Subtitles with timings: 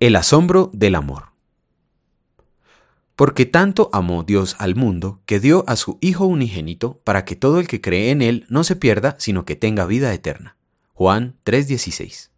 [0.00, 1.24] El asombro del amor.
[3.16, 7.60] Porque tanto amó Dios al mundo que dio a su Hijo unigénito para que todo
[7.60, 10.56] el que cree en Él no se pierda, sino que tenga vida eterna.
[10.94, 12.30] Juan 3:16.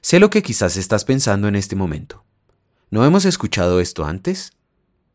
[0.00, 2.24] Sé lo que quizás estás pensando en este momento.
[2.90, 4.54] ¿No hemos escuchado esto antes?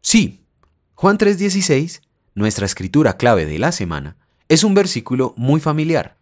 [0.01, 0.45] Sí.
[0.93, 2.03] Juan 3:16,
[2.35, 4.17] nuestra escritura clave de la semana,
[4.47, 6.19] es un versículo muy familiar.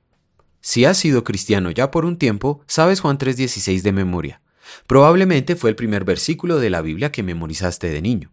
[0.62, 4.41] Si has sido cristiano ya por un tiempo, sabes Juan 3:16 de memoria
[4.88, 8.32] Probablemente fue el primer versículo de la Biblia que memorizaste de niño.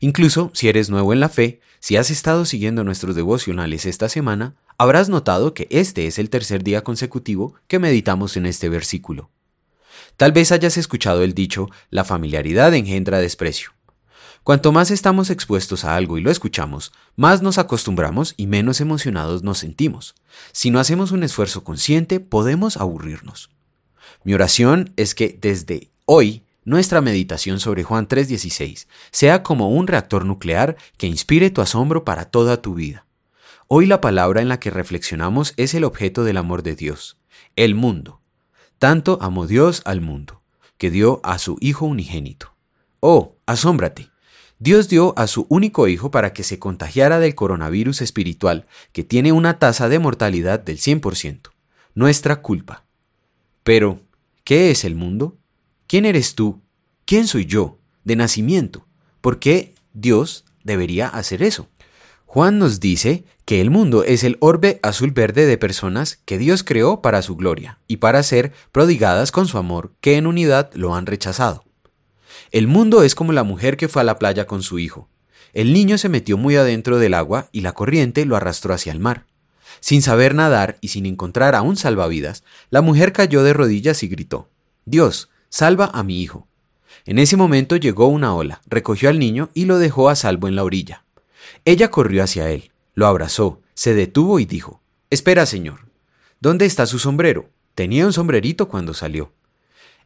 [0.00, 4.56] Incluso si eres nuevo en la fe, si has estado siguiendo nuestros devocionales esta semana,
[4.76, 9.30] habrás notado que este es el tercer día consecutivo que meditamos en este versículo.
[10.16, 13.70] Tal vez hayas escuchado el dicho, la familiaridad engendra desprecio.
[14.42, 19.42] Cuanto más estamos expuestos a algo y lo escuchamos, más nos acostumbramos y menos emocionados
[19.42, 20.14] nos sentimos.
[20.52, 23.50] Si no hacemos un esfuerzo consciente, podemos aburrirnos.
[24.24, 30.26] Mi oración es que desde hoy nuestra meditación sobre Juan 3:16 sea como un reactor
[30.26, 33.06] nuclear que inspire tu asombro para toda tu vida.
[33.68, 37.18] Hoy la palabra en la que reflexionamos es el objeto del amor de Dios,
[37.56, 38.20] el mundo.
[38.78, 40.42] Tanto amó Dios al mundo,
[40.76, 42.54] que dio a su Hijo unigénito.
[43.00, 44.10] Oh, asómbrate.
[44.58, 49.32] Dios dio a su único Hijo para que se contagiara del coronavirus espiritual que tiene
[49.32, 51.50] una tasa de mortalidad del 100%,
[51.94, 52.87] nuestra culpa.
[53.68, 54.00] Pero,
[54.44, 55.36] ¿Qué es el mundo?
[55.86, 56.62] ¿Quién eres tú?
[57.04, 57.76] ¿Quién soy yo?
[58.02, 58.86] De nacimiento.
[59.20, 61.68] ¿Por qué Dios debería hacer eso?
[62.24, 66.64] Juan nos dice que el mundo es el orbe azul verde de personas que Dios
[66.64, 70.94] creó para su gloria y para ser prodigadas con su amor que en unidad lo
[70.94, 71.66] han rechazado.
[72.50, 75.10] El mundo es como la mujer que fue a la playa con su hijo.
[75.52, 79.00] El niño se metió muy adentro del agua y la corriente lo arrastró hacia el
[79.00, 79.26] mar.
[79.80, 84.08] Sin saber nadar y sin encontrar a un salvavidas, la mujer cayó de rodillas y
[84.08, 84.48] gritó,
[84.84, 86.48] Dios, salva a mi hijo.
[87.04, 90.56] En ese momento llegó una ola, recogió al niño y lo dejó a salvo en
[90.56, 91.04] la orilla.
[91.64, 95.88] Ella corrió hacia él, lo abrazó, se detuvo y dijo, Espera, señor.
[96.40, 97.50] ¿Dónde está su sombrero?
[97.74, 99.32] Tenía un sombrerito cuando salió.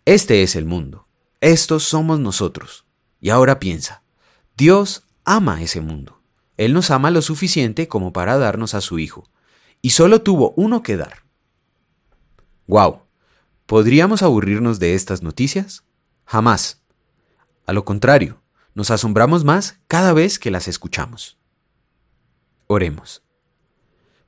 [0.05, 1.07] Este es el mundo.
[1.41, 2.85] Estos somos nosotros.
[3.21, 4.03] Y ahora piensa,
[4.57, 6.21] Dios ama ese mundo.
[6.57, 9.29] Él nos ama lo suficiente como para darnos a su Hijo
[9.83, 11.25] y solo tuvo uno que dar.
[12.69, 13.01] ¡Wow!
[13.67, 15.85] ¿Podríamos aburrirnos de estas noticias?
[16.25, 16.83] Jamás.
[17.67, 18.41] A lo contrario,
[18.75, 21.37] nos asombramos más cada vez que las escuchamos.
[22.69, 23.23] Oremos.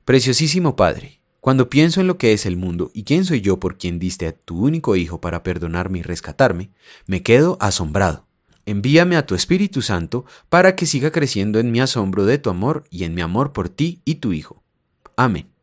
[0.03, 3.77] Preciosísimo Padre, cuando pienso en lo que es el mundo y quién soy yo por
[3.77, 6.71] quien diste a tu único Hijo para perdonarme y rescatarme,
[7.07, 8.27] me quedo asombrado.
[8.65, 12.83] Envíame a tu Espíritu Santo para que siga creciendo en mi asombro de tu amor
[12.89, 14.64] y en mi amor por ti y tu Hijo.
[15.17, 15.54] Amén.